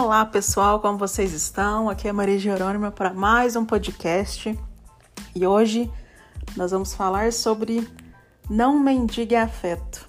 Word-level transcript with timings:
Olá 0.00 0.24
pessoal, 0.24 0.78
como 0.78 0.96
vocês 0.96 1.32
estão? 1.32 1.90
Aqui 1.90 2.06
é 2.06 2.12
Maria 2.12 2.38
Jerônima 2.38 2.88
para 2.88 3.12
mais 3.12 3.56
um 3.56 3.64
podcast 3.64 4.56
e 5.34 5.44
hoje 5.44 5.90
nós 6.56 6.70
vamos 6.70 6.94
falar 6.94 7.32
sobre 7.32 7.86
não 8.48 8.78
mendigue 8.78 9.34
afeto. 9.34 10.08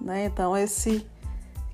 Né? 0.00 0.26
Então, 0.26 0.56
esse 0.56 1.04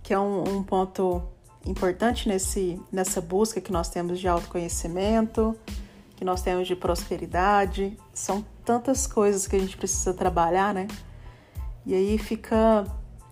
que 0.03 0.15
é 0.15 0.19
um, 0.19 0.57
um 0.57 0.63
ponto 0.63 1.23
importante 1.67 2.31
nesse, 2.31 2.81
nessa 2.91 3.21
busca 3.21 3.61
que 3.61 3.71
nós 3.71 3.91
temos 3.91 4.19
de 4.19 4.27
autoconhecimento, 4.27 5.55
que 6.17 6.25
nós 6.25 6.41
temos 6.41 6.67
de 6.67 6.75
prosperidade. 6.75 7.95
São 8.15 8.43
tantas 8.65 9.07
coisas 9.07 9.47
que 9.47 9.55
a 9.55 9.61
gente 9.61 9.77
precisa 9.77 10.15
trabalhar, 10.15 10.73
né? 10.73 10.89
E 11.85 11.95
aí 11.95 12.17
fica. 12.17 12.87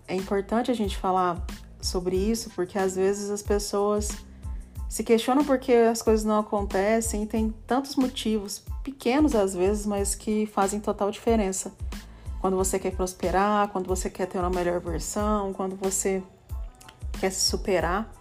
É 0.06 0.15
importante 0.15 0.70
a 0.70 0.74
gente 0.74 0.98
falar 0.98 1.42
sobre 1.86 2.16
isso, 2.16 2.50
porque 2.50 2.78
às 2.78 2.96
vezes 2.96 3.30
as 3.30 3.42
pessoas 3.42 4.10
se 4.88 5.02
questionam 5.02 5.45
porque 5.45 5.73
as 5.73 6.02
coisas 6.02 6.24
não 6.24 6.40
acontecem 6.40 7.23
e 7.23 7.27
tem 7.27 7.54
tantos 7.66 7.96
motivos, 7.96 8.62
pequenos 8.84 9.34
às 9.34 9.54
vezes, 9.54 9.87
mas 9.87 10.14
que 10.14 10.45
fazem 10.46 10.80
total 10.80 11.10
diferença. 11.10 11.73
Quando 12.40 12.56
você 12.56 12.78
quer 12.78 12.92
prosperar, 12.92 13.68
quando 13.68 13.87
você 13.87 14.10
quer 14.10 14.26
ter 14.26 14.38
uma 14.38 14.50
melhor 14.50 14.80
versão, 14.80 15.52
quando 15.52 15.76
você 15.76 16.23
quer 17.18 17.30
se 17.30 17.40
superar, 17.40 18.12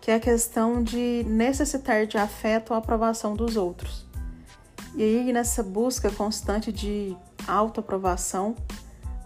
que 0.00 0.10
é 0.10 0.16
a 0.16 0.20
questão 0.20 0.82
de 0.82 1.24
necessitar 1.26 2.06
de 2.06 2.18
afeto 2.18 2.72
ou 2.72 2.76
aprovação 2.76 3.34
dos 3.34 3.56
outros. 3.56 4.04
E 4.94 5.02
aí, 5.02 5.32
nessa 5.32 5.62
busca 5.62 6.10
constante 6.10 6.70
de 6.70 7.16
autoaprovação, 7.48 8.54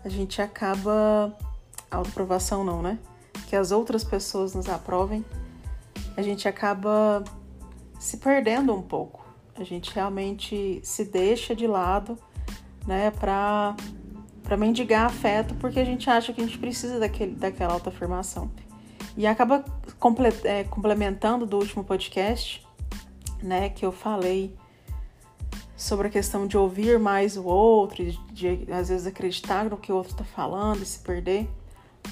a 0.05 0.09
gente 0.09 0.41
acaba. 0.41 1.37
Autoaprovação 1.91 2.63
não, 2.63 2.83
né? 2.83 2.99
Que 3.49 3.57
as 3.57 3.73
outras 3.73 4.05
pessoas 4.05 4.55
nos 4.55 4.69
aprovem, 4.69 5.25
a 6.15 6.21
gente 6.21 6.47
acaba 6.47 7.25
se 7.99 8.19
perdendo 8.19 8.75
um 8.75 8.83
pouco. 8.83 9.25
A 9.57 9.65
gente 9.65 9.91
realmente 9.95 10.79
se 10.85 11.03
deixa 11.03 11.57
de 11.57 11.67
lado, 11.67 12.19
né, 12.87 13.11
para 13.11 13.75
para 14.43 14.57
mendigar 14.57 15.05
afeto, 15.05 15.55
porque 15.57 15.79
a 15.79 15.85
gente 15.85 16.09
acha 16.09 16.33
que 16.33 16.41
a 16.41 16.45
gente 16.45 16.59
precisa 16.59 16.99
daquele, 16.99 17.35
daquela 17.35 17.75
autoafirmação. 17.75 18.51
E 19.15 19.27
acaba 19.27 19.63
é, 20.45 20.65
complementando 20.65 21.45
do 21.45 21.59
último 21.59 21.85
podcast, 21.85 22.67
né, 23.43 23.69
que 23.69 23.85
eu 23.85 23.93
falei 23.93 24.57
sobre 25.77 26.09
a 26.09 26.11
questão 26.11 26.47
de 26.47 26.57
ouvir 26.57 26.99
mais 26.99 27.37
o 27.37 27.45
outro, 27.45 28.03
de, 28.03 28.19
de 28.33 28.73
às 28.73 28.89
vezes 28.89 29.07
acreditar 29.07 29.69
no 29.69 29.77
que 29.77 29.93
o 29.93 29.97
outro 29.97 30.13
está 30.13 30.25
falando 30.25 30.83
e 30.83 30.87
se 30.87 31.01
perder. 31.01 31.47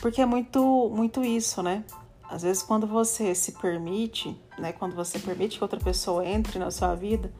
Porque 0.01 0.21
é 0.21 0.27
muito, 0.27 0.91
muito 0.95 1.25
isso, 1.25 1.63
né? 1.63 1.85
Às 2.29 2.43
vezes 2.43 2.63
quando 2.63 2.87
você 2.87 3.35
se 3.35 3.53
permite, 3.53 4.37
né, 4.59 4.73
quando 4.73 4.95
você 4.95 5.19
permite 5.19 5.59
que 5.59 5.65
outra 5.65 5.79
pessoa 5.79 6.27
entre 6.27 6.59
na 6.59 6.71
sua 6.71 6.95
vida 6.95 7.33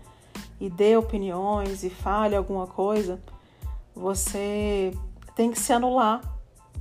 e 0.61 0.71
dê 0.71 0.97
opiniões 0.97 1.83
e 1.83 1.91
fale 1.91 2.37
alguma 2.37 2.67
coisa, 2.67 3.21
você 3.95 4.93
tem 5.35 5.51
que 5.51 5.59
se 5.59 5.73
anular 5.73 6.21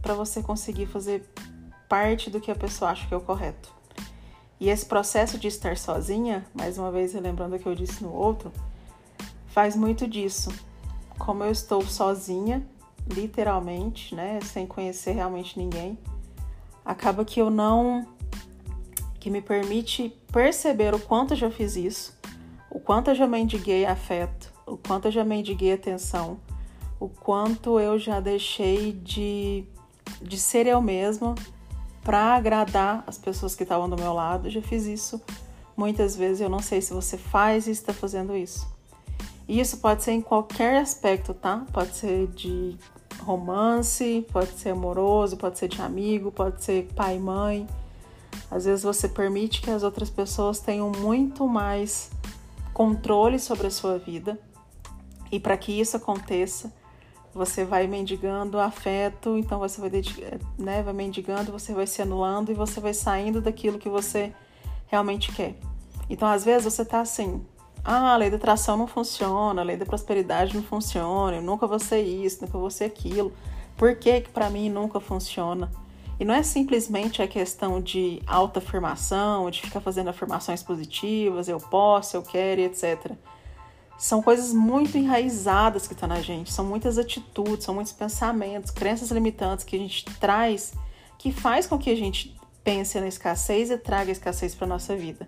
para 0.01 0.13
você 0.13 0.43
conseguir 0.43 0.85
fazer 0.85 1.27
parte 1.89 2.29
do 2.29 2.39
que 2.39 2.51
a 2.51 2.55
pessoa 2.55 2.91
acha 2.91 3.07
que 3.07 3.13
é 3.13 3.17
o 3.17 3.21
correto. 3.21 3.73
E 4.59 4.69
esse 4.69 4.85
processo 4.85 5.37
de 5.37 5.47
estar 5.47 5.77
sozinha, 5.77 6.45
mais 6.53 6.77
uma 6.77 6.91
vez 6.91 7.13
lembrando 7.13 7.55
o 7.55 7.59
que 7.59 7.65
eu 7.65 7.75
disse 7.75 8.03
no 8.03 8.13
outro, 8.13 8.51
faz 9.47 9.75
muito 9.75 10.07
disso. 10.07 10.49
Como 11.17 11.43
eu 11.43 11.51
estou 11.51 11.81
sozinha, 11.81 12.65
literalmente, 13.07 14.15
né, 14.15 14.39
sem 14.41 14.65
conhecer 14.65 15.13
realmente 15.13 15.57
ninguém, 15.57 15.97
acaba 16.83 17.25
que 17.25 17.39
eu 17.39 17.49
não 17.49 18.07
que 19.19 19.29
me 19.31 19.41
permite 19.41 20.15
perceber 20.31 20.93
o 20.93 20.99
quanto 20.99 21.33
eu 21.33 21.37
já 21.37 21.49
fiz 21.49 21.75
isso, 21.75 22.15
o 22.69 22.79
quanto 22.79 23.09
eu 23.09 23.15
já 23.15 23.25
mendiguei 23.25 23.85
afeto, 23.85 24.53
o 24.67 24.77
quanto 24.77 25.05
eu 25.05 25.11
já 25.11 25.23
mendiguei 25.23 25.73
atenção, 25.73 26.39
o 26.99 27.09
quanto 27.09 27.79
eu 27.79 27.97
já 27.97 28.19
deixei 28.19 28.91
de, 28.91 29.65
de 30.21 30.37
ser 30.37 30.67
eu 30.67 30.79
mesma 30.79 31.33
para 32.03 32.35
agradar 32.35 33.03
as 33.07 33.17
pessoas 33.17 33.55
que 33.55 33.63
estavam 33.63 33.89
do 33.89 33.95
meu 33.95 34.13
lado. 34.13 34.47
Eu 34.47 34.51
já 34.51 34.61
fiz 34.61 34.85
isso 34.85 35.19
muitas 35.75 36.15
vezes, 36.15 36.41
eu 36.41 36.49
não 36.49 36.59
sei 36.59 36.79
se 36.79 36.93
você 36.93 37.17
faz 37.17 37.65
e 37.65 37.71
está 37.71 37.91
fazendo 37.93 38.35
isso. 38.35 38.67
E 39.47 39.59
isso 39.59 39.77
pode 39.77 40.03
ser 40.03 40.11
em 40.11 40.21
qualquer 40.21 40.77
aspecto, 40.77 41.33
tá? 41.33 41.65
Pode 41.73 41.95
ser 41.95 42.27
de 42.27 42.77
romance, 43.25 44.25
pode 44.31 44.51
ser 44.51 44.69
amoroso, 44.69 45.35
pode 45.35 45.57
ser 45.57 45.67
de 45.67 45.81
amigo, 45.81 46.31
pode 46.31 46.63
ser 46.63 46.87
pai 46.95 47.15
e 47.15 47.19
mãe. 47.19 47.67
Às 48.51 48.65
vezes 48.65 48.83
você 48.83 49.09
permite 49.09 49.61
que 49.61 49.71
as 49.71 49.81
outras 49.81 50.09
pessoas 50.09 50.59
tenham 50.59 50.91
muito 50.91 51.47
mais 51.47 52.11
controle 52.73 53.39
sobre 53.39 53.67
a 53.67 53.71
sua 53.71 53.97
vida. 53.97 54.39
E 55.31 55.39
para 55.39 55.57
que 55.57 55.71
isso 55.71 55.97
aconteça, 55.97 56.71
você 57.33 57.65
vai 57.65 57.87
mendigando 57.87 58.59
afeto, 58.59 59.37
então 59.37 59.57
você 59.59 59.81
vai, 59.81 59.89
né, 60.57 60.83
vai 60.83 60.93
mendigando, 60.93 61.51
você 61.51 61.73
vai 61.73 61.87
se 61.87 62.01
anulando 62.01 62.51
e 62.51 62.53
você 62.53 62.79
vai 62.79 62.93
saindo 62.93 63.41
daquilo 63.41 63.79
que 63.79 63.89
você 63.89 64.31
realmente 64.85 65.33
quer. 65.33 65.55
Então, 66.09 66.27
às 66.27 66.45
vezes, 66.45 66.71
você 66.71 66.85
tá 66.85 67.01
assim, 67.01 67.43
ah, 67.85 68.13
a 68.13 68.17
lei 68.17 68.31
da 68.31 68.37
atração 68.37 68.75
não 68.75 68.87
funciona, 68.87 69.61
a 69.61 69.63
lei 69.63 69.77
da 69.77 69.85
prosperidade 69.85 70.55
não 70.55 70.63
funciona, 70.63 71.37
eu 71.37 71.41
nunca 71.43 71.67
vou 71.67 71.77
ser 71.77 72.01
isso, 72.01 72.41
nunca 72.41 72.57
vou 72.57 72.71
ser 72.71 72.85
aquilo. 72.85 73.31
Por 73.77 73.95
que 73.95 74.21
que 74.21 74.29
para 74.29 74.49
mim 74.49 74.69
nunca 74.69 74.99
funciona? 74.99 75.71
E 76.19 76.25
não 76.25 76.33
é 76.33 76.41
simplesmente 76.41 77.21
a 77.21 77.27
questão 77.27 77.79
de 77.79 78.23
autoafirmação, 78.25 79.51
de 79.51 79.61
ficar 79.61 79.81
fazendo 79.81 80.09
afirmações 80.09 80.63
positivas, 80.63 81.47
eu 81.47 81.59
posso, 81.59 82.17
eu 82.17 82.23
quero, 82.23 82.61
etc. 82.61 83.11
São 83.99 84.19
coisas 84.19 84.51
muito 84.51 84.97
enraizadas 84.97 85.87
que 85.87 85.93
estão 85.93 86.09
tá 86.09 86.15
na 86.15 86.21
gente, 86.21 86.51
são 86.51 86.65
muitas 86.65 86.97
atitudes, 86.97 87.65
são 87.65 87.75
muitos 87.75 87.93
pensamentos, 87.93 88.71
crenças 88.71 89.11
limitantes 89.11 89.63
que 89.63 89.75
a 89.75 89.79
gente 89.79 90.05
traz, 90.19 90.73
que 91.19 91.31
faz 91.31 91.67
com 91.67 91.77
que 91.77 91.91
a 91.91 91.95
gente 91.95 92.35
pense 92.63 92.99
na 92.99 93.07
escassez 93.07 93.69
e 93.69 93.77
traga 93.77 94.09
a 94.09 94.13
escassez 94.13 94.55
para 94.55 94.65
nossa 94.65 94.95
vida. 94.95 95.27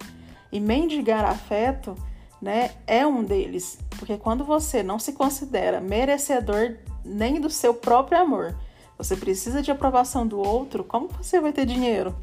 E 0.51 0.59
mendigar 0.59 1.23
afeto 1.23 1.95
né, 2.41 2.71
é 2.85 3.05
um 3.05 3.23
deles. 3.23 3.79
Porque 3.97 4.17
quando 4.17 4.43
você 4.43 4.83
não 4.83 4.99
se 4.99 5.13
considera 5.13 5.81
merecedor 5.81 6.75
nem 7.03 7.39
do 7.39 7.49
seu 7.49 7.73
próprio 7.73 8.19
amor, 8.19 8.55
você 8.97 9.15
precisa 9.15 9.61
de 9.61 9.71
aprovação 9.71 10.25
do 10.25 10.39
outro, 10.39 10.83
como 10.83 11.07
você 11.07 11.39
vai 11.39 11.53
ter 11.53 11.65
dinheiro? 11.65 12.15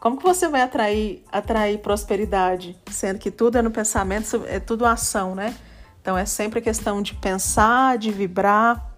Como 0.00 0.16
que 0.16 0.22
você 0.22 0.48
vai 0.48 0.62
atrair, 0.62 1.24
atrair 1.30 1.78
prosperidade, 1.78 2.76
sendo 2.90 3.18
que 3.18 3.30
tudo 3.30 3.58
é 3.58 3.62
no 3.62 3.70
pensamento, 3.70 4.44
é 4.46 4.60
tudo 4.60 4.86
ação, 4.86 5.34
né? 5.34 5.54
Então 6.00 6.16
é 6.16 6.24
sempre 6.24 6.60
questão 6.60 7.02
de 7.02 7.14
pensar, 7.14 7.98
de 7.98 8.10
vibrar 8.10 8.92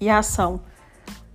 e 0.00 0.10
ação. 0.10 0.60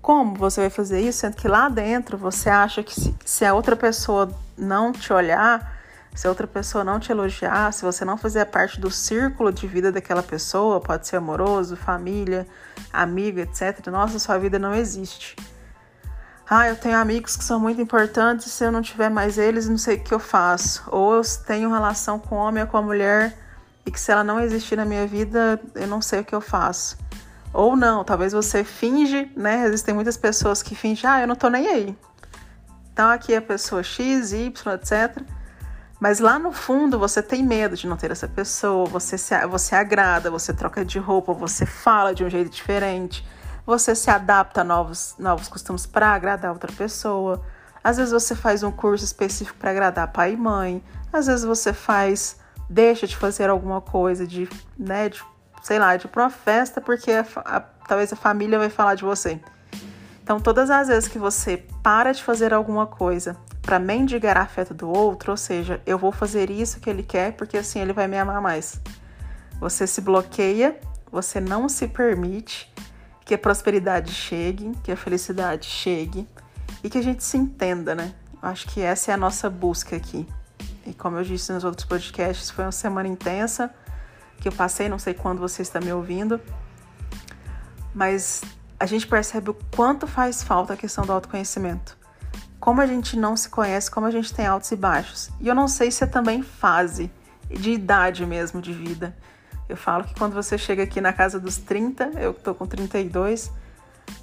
Como 0.01 0.35
você 0.35 0.61
vai 0.61 0.69
fazer 0.69 1.01
isso, 1.01 1.19
sendo 1.19 1.35
que 1.35 1.47
lá 1.47 1.67
dentro 1.67 2.17
você 2.17 2.49
acha 2.49 2.83
que 2.83 2.93
se, 2.93 3.15
se 3.25 3.45
a 3.45 3.53
outra 3.53 3.75
pessoa 3.75 4.31
não 4.57 4.91
te 4.91 5.11
olhar, 5.11 5.70
se 6.13 6.27
outra 6.27 6.45
pessoa 6.45 6.83
não 6.83 6.99
te 6.99 7.11
elogiar, 7.11 7.71
se 7.71 7.83
você 7.83 8.03
não 8.03 8.17
fizer 8.17 8.45
parte 8.45 8.79
do 8.79 8.91
círculo 8.91 9.51
de 9.51 9.65
vida 9.65 9.91
daquela 9.91 10.21
pessoa, 10.21 10.81
pode 10.81 11.07
ser 11.07 11.15
amoroso, 11.15 11.75
família, 11.75 12.45
amigo, 12.91 13.39
etc. 13.39 13.87
Nossa, 13.87 14.19
sua 14.19 14.37
vida 14.37 14.59
não 14.59 14.75
existe. 14.75 15.35
Ah, 16.49 16.67
eu 16.67 16.75
tenho 16.75 16.97
amigos 16.97 17.37
que 17.37 17.43
são 17.45 17.57
muito 17.59 17.81
importantes, 17.81 18.51
se 18.51 18.65
eu 18.65 18.73
não 18.73 18.81
tiver 18.81 19.09
mais 19.09 19.37
eles, 19.37 19.69
não 19.69 19.77
sei 19.77 19.95
o 19.95 20.03
que 20.03 20.13
eu 20.13 20.19
faço. 20.19 20.83
Ou 20.87 21.15
eu 21.15 21.21
tenho 21.47 21.71
relação 21.71 22.19
com 22.19 22.35
o 22.35 22.39
homem 22.39 22.61
ou 22.61 22.67
com 22.67 22.75
a 22.75 22.81
mulher 22.81 23.37
e 23.85 23.91
que 23.91 23.99
se 23.99 24.11
ela 24.11 24.23
não 24.23 24.37
existir 24.37 24.75
na 24.75 24.83
minha 24.83 25.07
vida, 25.07 25.61
eu 25.73 25.87
não 25.87 26.01
sei 26.01 26.19
o 26.19 26.25
que 26.25 26.35
eu 26.35 26.41
faço. 26.41 26.97
Ou 27.53 27.77
não, 27.77 28.03
talvez 28.03 28.33
você 28.33 28.65
finge, 28.65 29.31
né? 29.35 29.65
Existem 29.65 29.95
muitas 29.95 30.17
pessoas 30.17 30.61
que 30.61 30.75
fingem, 30.75 31.09
ah, 31.09 31.21
eu 31.21 31.27
não 31.27 31.35
tô 31.37 31.47
nem 31.47 31.67
aí. 31.67 31.97
Então 32.91 33.09
aqui 33.09 33.33
é 33.33 33.37
a 33.37 33.41
pessoa 33.41 33.81
X, 33.81 34.33
Y, 34.33 34.73
etc 34.73 35.40
mas 36.01 36.17
lá 36.19 36.39
no 36.39 36.51
fundo 36.51 36.97
você 36.97 37.21
tem 37.21 37.43
medo 37.43 37.77
de 37.77 37.85
não 37.85 37.95
ter 37.95 38.09
essa 38.09 38.27
pessoa, 38.27 38.85
você 38.87 39.19
se, 39.19 39.37
você 39.45 39.75
agrada, 39.75 40.31
você 40.31 40.51
troca 40.51 40.83
de 40.83 40.97
roupa, 40.97 41.31
você 41.31 41.63
fala 41.63 42.11
de 42.11 42.23
um 42.23 42.29
jeito 42.29 42.49
diferente, 42.49 43.23
você 43.63 43.93
se 43.93 44.09
adapta 44.09 44.61
a 44.61 44.63
novos, 44.63 45.13
novos 45.19 45.47
costumes 45.47 45.85
para 45.85 46.07
agradar 46.09 46.53
outra 46.53 46.71
pessoa. 46.73 47.45
Às 47.83 47.97
vezes 47.97 48.11
você 48.11 48.33
faz 48.33 48.63
um 48.63 48.71
curso 48.71 49.05
específico 49.05 49.59
para 49.59 49.69
agradar 49.69 50.11
pai 50.11 50.33
e 50.33 50.37
mãe, 50.37 50.83
às 51.13 51.27
vezes 51.27 51.45
você 51.45 51.71
faz, 51.71 52.35
deixa 52.67 53.05
de 53.05 53.15
fazer 53.15 53.51
alguma 53.51 53.79
coisa 53.79 54.25
de, 54.25 54.49
né, 54.75 55.07
de, 55.07 55.23
sei 55.61 55.77
lá, 55.77 55.95
de 55.95 56.07
ir 56.07 56.09
para 56.09 56.23
uma 56.23 56.31
festa 56.31 56.81
porque 56.81 57.11
a, 57.11 57.23
a, 57.45 57.59
talvez 57.59 58.11
a 58.11 58.15
família 58.15 58.57
vai 58.57 58.71
falar 58.71 58.95
de 58.95 59.03
você. 59.03 59.39
Então, 60.23 60.39
todas 60.39 60.71
as 60.71 60.87
vezes 60.87 61.07
que 61.07 61.19
você 61.19 61.63
para 61.83 62.11
de 62.11 62.23
fazer 62.23 62.55
alguma 62.55 62.87
coisa 62.87 63.37
para 63.61 63.79
mendigar 63.79 64.37
afeto 64.37 64.73
do 64.73 64.89
outro, 64.89 65.31
ou 65.31 65.37
seja, 65.37 65.81
eu 65.85 65.97
vou 65.97 66.11
fazer 66.11 66.49
isso 66.49 66.79
que 66.79 66.89
ele 66.89 67.03
quer 67.03 67.33
porque 67.33 67.57
assim 67.57 67.79
ele 67.79 67.93
vai 67.93 68.07
me 68.07 68.17
amar 68.17 68.41
mais. 68.41 68.81
Você 69.59 69.85
se 69.85 70.01
bloqueia, 70.01 70.79
você 71.11 71.39
não 71.39 71.69
se 71.69 71.87
permite 71.87 72.73
que 73.23 73.35
a 73.35 73.37
prosperidade 73.37 74.11
chegue, 74.11 74.71
que 74.83 74.91
a 74.91 74.97
felicidade 74.97 75.67
chegue 75.67 76.27
e 76.83 76.89
que 76.89 76.97
a 76.97 77.03
gente 77.03 77.23
se 77.23 77.37
entenda, 77.37 77.93
né? 77.93 78.13
Acho 78.41 78.67
que 78.67 78.81
essa 78.81 79.11
é 79.11 79.13
a 79.13 79.17
nossa 79.17 79.49
busca 79.49 79.95
aqui. 79.95 80.27
E 80.85 80.93
como 80.93 81.17
eu 81.17 81.23
disse 81.23 81.53
nos 81.53 81.63
outros 81.63 81.85
podcasts, 81.85 82.49
foi 82.49 82.65
uma 82.65 82.71
semana 82.71 83.07
intensa 83.07 83.71
que 84.39 84.47
eu 84.47 84.51
passei, 84.51 84.89
não 84.89 84.97
sei 84.97 85.13
quando 85.13 85.39
você 85.39 85.61
está 85.61 85.79
me 85.79 85.93
ouvindo. 85.93 86.41
Mas 87.93 88.41
a 88.79 88.87
gente 88.87 89.05
percebe 89.05 89.51
o 89.51 89.57
quanto 89.75 90.07
faz 90.07 90.41
falta 90.41 90.73
a 90.73 90.77
questão 90.77 91.05
do 91.05 91.13
autoconhecimento. 91.13 92.00
Como 92.61 92.79
a 92.79 92.85
gente 92.85 93.17
não 93.17 93.35
se 93.35 93.49
conhece, 93.49 93.91
como 93.91 94.05
a 94.05 94.11
gente 94.11 94.33
tem 94.33 94.45
altos 94.45 94.71
e 94.71 94.75
baixos. 94.77 95.29
E 95.41 95.47
eu 95.47 95.55
não 95.55 95.67
sei 95.67 95.91
se 95.91 96.03
é 96.03 96.07
também 96.07 96.41
fase, 96.43 97.11
de 97.49 97.71
idade 97.71 98.25
mesmo, 98.25 98.61
de 98.61 98.71
vida. 98.71 99.13
Eu 99.67 99.75
falo 99.75 100.03
que 100.03 100.13
quando 100.13 100.33
você 100.33 100.57
chega 100.57 100.83
aqui 100.83 101.01
na 101.01 101.11
casa 101.11 101.39
dos 101.39 101.57
30, 101.57 102.11
eu 102.19 102.33
tô 102.33 102.53
com 102.53 102.67
32, 102.67 103.51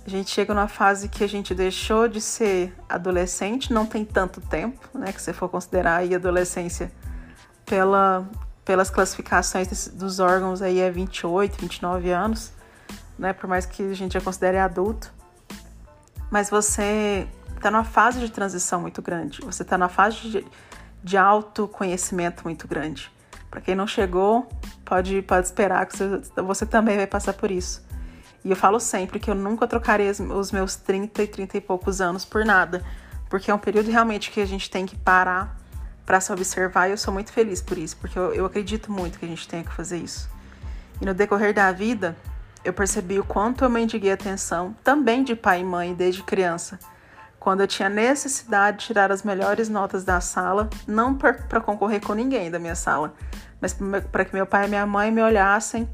a 0.06 0.08
gente 0.08 0.30
chega 0.30 0.54
numa 0.54 0.68
fase 0.68 1.08
que 1.08 1.24
a 1.24 1.26
gente 1.26 1.54
deixou 1.54 2.06
de 2.06 2.20
ser 2.20 2.72
adolescente, 2.88 3.72
não 3.72 3.84
tem 3.84 4.04
tanto 4.04 4.40
tempo, 4.40 4.86
né? 4.94 5.12
Que 5.12 5.20
você 5.20 5.32
for 5.32 5.48
considerar 5.48 5.96
aí 5.96 6.14
adolescência 6.14 6.92
pela, 7.66 8.28
pelas 8.64 8.88
classificações 8.88 9.88
dos 9.88 10.20
órgãos 10.20 10.62
aí 10.62 10.78
é 10.78 10.90
28, 10.90 11.60
29 11.60 12.10
anos, 12.10 12.52
né? 13.18 13.32
Por 13.32 13.48
mais 13.48 13.66
que 13.66 13.82
a 13.82 13.94
gente 13.94 14.12
já 14.12 14.20
considere 14.20 14.58
adulto. 14.58 15.12
Mas 16.30 16.50
você 16.50 17.26
está 17.58 17.70
numa 17.70 17.84
fase 17.84 18.20
de 18.20 18.30
transição 18.30 18.80
muito 18.80 19.02
grande. 19.02 19.40
Você 19.42 19.62
está 19.62 19.76
numa 19.76 19.88
fase 19.88 20.16
de, 20.28 20.46
de 21.02 21.16
autoconhecimento 21.16 22.44
muito 22.44 22.66
grande. 22.66 23.10
Para 23.50 23.60
quem 23.60 23.74
não 23.74 23.86
chegou, 23.86 24.48
pode, 24.84 25.22
pode 25.22 25.46
esperar 25.46 25.86
que 25.86 25.96
você, 25.96 26.42
você 26.42 26.66
também 26.66 26.96
vai 26.96 27.06
passar 27.06 27.32
por 27.32 27.50
isso. 27.50 27.86
E 28.44 28.50
eu 28.50 28.56
falo 28.56 28.78
sempre 28.78 29.18
que 29.18 29.30
eu 29.30 29.34
nunca 29.34 29.66
trocaria 29.66 30.10
os 30.10 30.52
meus 30.52 30.76
30 30.76 31.22
e 31.22 31.26
30 31.26 31.56
e 31.56 31.60
poucos 31.60 32.00
anos 32.00 32.24
por 32.24 32.44
nada, 32.44 32.84
porque 33.28 33.50
é 33.50 33.54
um 33.54 33.58
período 33.58 33.90
realmente 33.90 34.30
que 34.30 34.40
a 34.40 34.46
gente 34.46 34.70
tem 34.70 34.86
que 34.86 34.96
parar 34.96 35.56
para 36.06 36.20
se 36.20 36.32
observar 36.32 36.88
e 36.88 36.92
eu 36.92 36.96
sou 36.96 37.12
muito 37.12 37.32
feliz 37.32 37.60
por 37.60 37.76
isso, 37.76 37.96
porque 37.98 38.18
eu, 38.18 38.32
eu 38.32 38.46
acredito 38.46 38.90
muito 38.90 39.18
que 39.18 39.26
a 39.26 39.28
gente 39.28 39.46
tem 39.46 39.62
que 39.62 39.72
fazer 39.72 39.98
isso. 39.98 40.30
E 41.00 41.04
no 41.04 41.12
decorrer 41.12 41.52
da 41.52 41.70
vida, 41.70 42.16
eu 42.64 42.72
percebi 42.72 43.18
o 43.18 43.24
quanto 43.24 43.64
eu 43.64 43.70
mendiguei 43.70 44.12
atenção, 44.12 44.74
também 44.82 45.22
de 45.22 45.34
pai 45.34 45.60
e 45.60 45.64
mãe 45.64 45.94
desde 45.94 46.22
criança, 46.22 46.78
quando 47.38 47.60
eu 47.60 47.66
tinha 47.66 47.88
necessidade 47.88 48.78
de 48.78 48.86
tirar 48.86 49.12
as 49.12 49.22
melhores 49.22 49.68
notas 49.68 50.04
da 50.04 50.20
sala, 50.20 50.68
não 50.86 51.14
para 51.14 51.60
concorrer 51.60 52.00
com 52.00 52.12
ninguém 52.12 52.50
da 52.50 52.58
minha 52.58 52.74
sala, 52.74 53.14
mas 53.60 53.76
para 54.10 54.24
que 54.24 54.34
meu 54.34 54.46
pai 54.46 54.66
e 54.66 54.68
minha 54.68 54.86
mãe 54.86 55.10
me 55.10 55.22
olhassem 55.22 55.88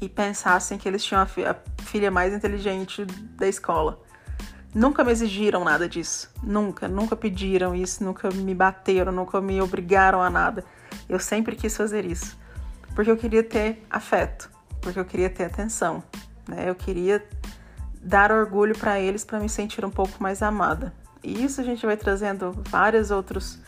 e 0.00 0.08
pensassem 0.08 0.78
que 0.78 0.88
eles 0.88 1.04
tinham 1.04 1.22
a, 1.22 1.26
fi 1.26 1.44
a 1.44 1.56
filha 1.78 2.10
mais 2.10 2.32
inteligente 2.32 3.04
da 3.04 3.46
escola. 3.46 4.00
Nunca 4.74 5.04
me 5.04 5.12
exigiram 5.12 5.64
nada 5.64 5.88
disso. 5.88 6.30
Nunca, 6.42 6.88
nunca 6.88 7.14
pediram 7.14 7.74
isso, 7.74 8.02
nunca 8.02 8.30
me 8.30 8.54
bateram, 8.54 9.12
nunca 9.12 9.40
me 9.40 9.60
obrigaram 9.60 10.22
a 10.22 10.30
nada. 10.30 10.64
Eu 11.08 11.18
sempre 11.18 11.54
quis 11.54 11.76
fazer 11.76 12.06
isso. 12.06 12.38
Porque 12.94 13.10
eu 13.10 13.16
queria 13.16 13.42
ter 13.42 13.84
afeto, 13.90 14.50
porque 14.80 14.98
eu 14.98 15.04
queria 15.04 15.28
ter 15.28 15.44
atenção, 15.44 16.02
né? 16.48 16.68
Eu 16.68 16.74
queria 16.74 17.22
dar 18.02 18.32
orgulho 18.32 18.76
para 18.76 18.98
eles 18.98 19.24
para 19.24 19.38
me 19.38 19.48
sentir 19.48 19.84
um 19.84 19.90
pouco 19.90 20.20
mais 20.22 20.42
amada. 20.42 20.92
E 21.22 21.44
isso 21.44 21.60
a 21.60 21.64
gente 21.64 21.86
vai 21.86 21.96
trazendo 21.96 22.52
vários 22.68 23.10
outros 23.10 23.58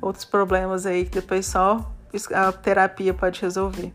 outros 0.00 0.24
problemas 0.24 0.86
aí 0.86 1.04
que 1.04 1.10
depois 1.10 1.46
só 1.46 1.92
a 2.34 2.52
terapia 2.52 3.12
pode 3.12 3.40
resolver. 3.40 3.92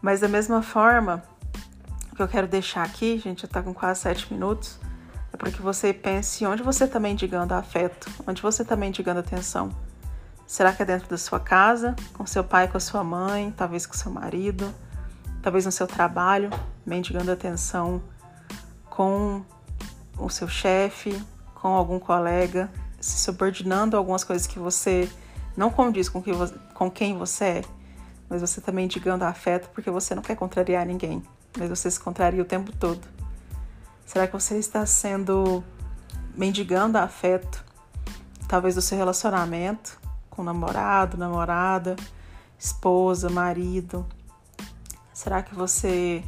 Mas 0.00 0.20
da 0.20 0.28
mesma 0.28 0.62
forma, 0.62 1.22
o 2.12 2.16
que 2.16 2.22
eu 2.22 2.28
quero 2.28 2.46
deixar 2.46 2.84
aqui, 2.84 3.18
gente 3.18 3.42
já 3.42 3.46
está 3.46 3.62
com 3.62 3.74
quase 3.74 4.00
sete 4.00 4.32
minutos, 4.32 4.78
é 5.32 5.36
para 5.36 5.50
que 5.50 5.60
você 5.60 5.92
pense 5.92 6.46
onde 6.46 6.62
você 6.62 6.84
está 6.84 7.00
mendigando 7.00 7.54
afeto, 7.54 8.08
onde 8.26 8.40
você 8.40 8.62
está 8.62 8.76
mendigando 8.76 9.20
atenção. 9.20 9.70
Será 10.46 10.72
que 10.72 10.82
é 10.82 10.86
dentro 10.86 11.08
da 11.08 11.18
sua 11.18 11.40
casa, 11.40 11.96
com 12.14 12.24
seu 12.24 12.44
pai, 12.44 12.68
com 12.68 12.76
a 12.76 12.80
sua 12.80 13.02
mãe, 13.02 13.52
talvez 13.56 13.84
com 13.84 13.94
seu 13.94 14.10
marido, 14.10 14.72
talvez 15.42 15.66
no 15.66 15.72
seu 15.72 15.86
trabalho, 15.86 16.48
mendigando 16.86 17.30
atenção 17.30 18.00
com 18.98 19.44
o 20.18 20.28
seu 20.28 20.48
chefe, 20.48 21.22
com 21.54 21.68
algum 21.68 22.00
colega, 22.00 22.68
se 23.00 23.16
subordinando 23.20 23.94
a 23.94 24.00
algumas 24.00 24.24
coisas 24.24 24.44
que 24.44 24.58
você 24.58 25.08
não 25.56 25.70
condiz 25.70 26.08
com, 26.08 26.20
que, 26.20 26.32
com 26.74 26.90
quem 26.90 27.16
você 27.16 27.44
é 27.44 27.62
mas 28.28 28.40
você 28.40 28.60
também 28.60 28.86
mendigando 28.86 29.24
afeto 29.24 29.70
porque 29.70 29.88
você 29.88 30.16
não 30.16 30.22
quer 30.22 30.34
contrariar 30.34 30.84
ninguém, 30.84 31.22
mas 31.56 31.70
você 31.70 31.88
se 31.88 32.00
contraria 32.00 32.42
o 32.42 32.44
tempo 32.44 32.72
todo. 32.72 33.00
Será 34.04 34.26
que 34.26 34.32
você 34.32 34.58
está 34.58 34.84
sendo 34.84 35.62
mendigando 36.34 36.98
afeto, 36.98 37.64
talvez 38.48 38.74
do 38.74 38.82
seu 38.82 38.98
relacionamento 38.98 39.96
com 40.28 40.42
namorado, 40.42 41.16
namorada, 41.16 41.94
esposa, 42.58 43.30
marido? 43.30 44.04
Será 45.14 45.40
que 45.40 45.54
você 45.54 46.24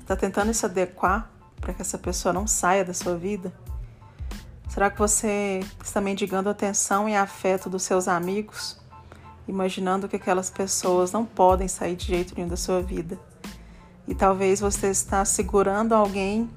está 0.00 0.16
tentando 0.16 0.52
se 0.52 0.66
adequar 0.66 1.37
para 1.60 1.74
que 1.74 1.82
essa 1.82 1.98
pessoa 1.98 2.32
não 2.32 2.46
saia 2.46 2.84
da 2.84 2.94
sua 2.94 3.16
vida? 3.16 3.52
Será 4.68 4.90
que 4.90 4.98
você 4.98 5.60
está 5.82 6.00
mendigando 6.00 6.48
atenção 6.48 7.08
e 7.08 7.16
afeto 7.16 7.68
dos 7.70 7.82
seus 7.82 8.06
amigos? 8.06 8.78
imaginando 9.48 10.06
que 10.06 10.16
aquelas 10.16 10.50
pessoas 10.50 11.10
não 11.10 11.24
podem 11.24 11.66
sair 11.66 11.96
de 11.96 12.06
jeito 12.06 12.34
nenhum 12.36 12.48
da 12.48 12.56
sua 12.56 12.82
vida. 12.82 13.18
E 14.06 14.14
talvez 14.14 14.60
você 14.60 14.88
está 14.88 15.24
segurando 15.24 15.94
alguém 15.94 16.48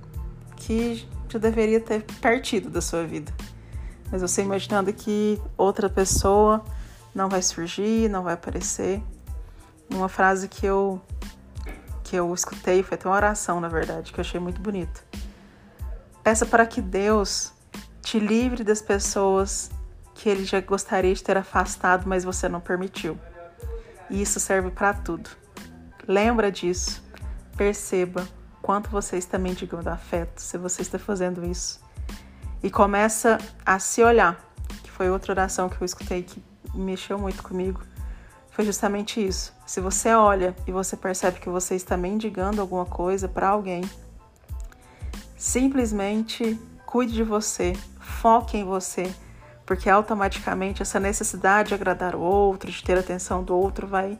que 0.57 1.07
já 1.29 1.39
deveria 1.39 1.79
ter 1.79 2.03
partido 2.19 2.69
da 2.69 2.81
sua 2.81 3.05
vida. 3.05 3.33
Mas 4.11 4.21
você 4.21 4.41
imaginando 4.41 4.91
que 4.91 5.41
outra 5.57 5.89
pessoa 5.89 6.63
não 7.15 7.29
vai 7.29 7.41
surgir, 7.41 8.09
não 8.09 8.23
vai 8.23 8.33
aparecer. 8.33 9.01
Uma 9.89 10.09
frase 10.09 10.47
que 10.49 10.65
eu 10.65 11.01
que 12.11 12.17
eu 12.17 12.33
escutei, 12.33 12.83
foi 12.83 12.95
até 12.95 13.07
uma 13.07 13.15
oração, 13.15 13.61
na 13.61 13.69
verdade, 13.69 14.11
que 14.11 14.19
eu 14.19 14.21
achei 14.21 14.37
muito 14.37 14.59
bonita. 14.59 14.99
Peça 16.21 16.45
para 16.45 16.65
que 16.65 16.81
Deus 16.81 17.53
te 18.01 18.19
livre 18.19 18.65
das 18.65 18.81
pessoas 18.81 19.71
que 20.13 20.27
ele 20.27 20.43
já 20.43 20.59
gostaria 20.59 21.15
de 21.15 21.23
ter 21.23 21.37
afastado, 21.37 22.03
mas 22.05 22.25
você 22.25 22.49
não 22.49 22.59
permitiu. 22.59 23.17
E 24.09 24.21
isso 24.21 24.41
serve 24.41 24.71
para 24.71 24.93
tudo. 24.93 25.29
Lembra 26.05 26.51
disso. 26.51 27.01
Perceba 27.55 28.27
quanto 28.61 28.89
você 28.89 29.15
está 29.15 29.37
mendigando 29.37 29.89
afeto, 29.89 30.41
se 30.41 30.57
você 30.57 30.81
está 30.81 30.99
fazendo 30.99 31.45
isso. 31.45 31.79
E 32.61 32.69
começa 32.69 33.37
a 33.65 33.79
se 33.79 34.03
olhar, 34.03 34.37
que 34.83 34.91
foi 34.91 35.09
outra 35.09 35.31
oração 35.31 35.69
que 35.69 35.81
eu 35.81 35.85
escutei 35.85 36.23
que 36.23 36.43
mexeu 36.75 37.17
muito 37.17 37.41
comigo. 37.41 37.81
Foi 38.51 38.63
justamente 38.65 39.25
isso. 39.25 39.53
Se 39.65 39.81
você 39.81 40.13
olha 40.13 40.55
e 40.67 40.71
você 40.71 40.95
percebe 40.95 41.39
que 41.39 41.49
você 41.49 41.75
está 41.75 41.97
mendigando 41.97 42.61
alguma 42.61 42.85
coisa 42.85 43.27
para 43.27 43.49
alguém, 43.49 43.81
simplesmente 45.35 46.59
cuide 46.85 47.13
de 47.13 47.23
você, 47.23 47.73
foque 47.99 48.57
em 48.57 48.63
você 48.63 49.11
porque 49.71 49.89
automaticamente 49.89 50.81
essa 50.81 50.99
necessidade 50.99 51.69
de 51.69 51.75
agradar 51.75 52.13
o 52.13 52.19
outro, 52.19 52.69
de 52.69 52.83
ter 52.83 52.97
a 52.97 52.99
atenção 52.99 53.41
do 53.41 53.55
outro, 53.55 53.87
vai, 53.87 54.19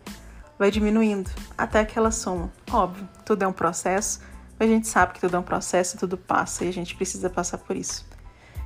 vai 0.58 0.72
diminuindo 0.72 1.30
até 1.58 1.84
que 1.84 2.00
ela 2.00 2.10
soma. 2.10 2.50
Óbvio, 2.72 3.06
tudo 3.26 3.44
é 3.44 3.48
um 3.48 3.52
processo, 3.52 4.22
mas 4.58 4.70
a 4.70 4.72
gente 4.72 4.88
sabe 4.88 5.12
que 5.12 5.20
tudo 5.20 5.36
é 5.36 5.40
um 5.40 5.44
processo, 5.44 5.98
tudo 5.98 6.18
passa 6.18 6.64
e 6.64 6.70
a 6.70 6.72
gente 6.72 6.96
precisa 6.96 7.30
passar 7.30 7.58
por 7.58 7.76
isso. 7.76 8.08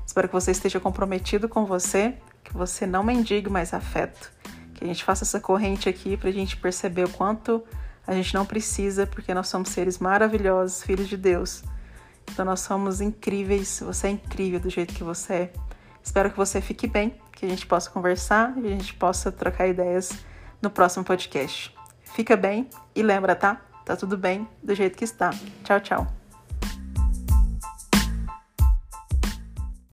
Espero 0.06 0.28
que 0.28 0.34
você 0.36 0.52
esteja 0.52 0.80
comprometido 0.80 1.50
com 1.50 1.66
você, 1.66 2.14
que 2.44 2.54
você 2.54 2.86
não 2.86 3.02
mendigue 3.02 3.50
mais 3.50 3.74
afeto, 3.74 4.32
que 4.76 4.84
a 4.84 4.88
gente 4.88 5.04
faça 5.04 5.24
essa 5.24 5.40
corrente 5.40 5.90
aqui 5.90 6.16
para 6.16 6.30
a 6.30 6.34
gente 6.34 6.58
perceber 6.58 7.06
o 7.06 7.10
quanto 7.10 7.64
a 8.06 8.14
gente 8.14 8.34
não 8.34 8.46
precisa, 8.46 9.08
porque 9.08 9.34
nós 9.34 9.48
somos 9.48 9.70
seres 9.70 9.98
maravilhosos, 9.98 10.84
filhos 10.84 11.08
de 11.08 11.18
Deus. 11.18 11.64
Então 12.32 12.46
nós 12.46 12.60
somos 12.60 13.02
incríveis, 13.02 13.82
você 13.84 14.08
é 14.08 14.10
incrível 14.12 14.60
do 14.60 14.70
jeito 14.70 14.94
que 14.94 15.04
você 15.04 15.34
é. 15.34 15.54
Espero 16.04 16.30
que 16.30 16.38
você 16.38 16.62
fique 16.62 16.86
bem, 16.86 17.20
que 17.32 17.46
a 17.46 17.50
gente 17.50 17.66
possa 17.66 17.90
conversar 17.90 18.54
e 18.58 18.68
a 18.68 18.70
gente 18.70 18.94
possa 18.94 19.32
trocar 19.32 19.68
ideias 19.68 20.12
no 20.62 20.70
próximo 20.70 21.04
podcast. 21.04 21.76
Fica 22.04 22.38
bem 22.38 22.70
e 22.96 23.02
lembra, 23.02 23.36
tá? 23.36 23.62
Tá 23.84 23.96
tudo 23.96 24.18
bem 24.18 24.48
do 24.62 24.76
jeito 24.76 24.98
que 24.98 25.04
está. 25.04 25.32
Tchau, 25.64 25.80
tchau. 25.80 26.25